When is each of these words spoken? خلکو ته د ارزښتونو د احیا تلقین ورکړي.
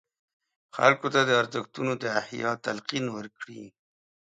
خلکو 0.75 1.07
ته 1.13 1.19
د 1.27 1.31
ارزښتونو 1.41 1.93
د 2.03 2.05
احیا 2.21 2.51
تلقین 2.65 3.05
ورکړي. 3.15 3.63